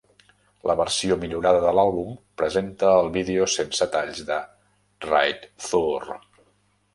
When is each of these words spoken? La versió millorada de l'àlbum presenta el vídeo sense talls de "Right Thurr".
La 0.69 0.75
versió 0.77 1.17
millorada 1.23 1.59
de 1.65 1.73
l'àlbum 1.79 2.15
presenta 2.43 2.95
el 3.03 3.11
vídeo 3.19 3.47
sense 3.57 3.89
talls 3.97 4.23
de 4.31 4.39
"Right 5.11 5.47
Thurr". 5.69 6.19